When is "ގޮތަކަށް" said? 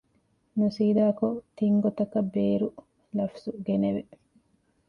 1.83-2.31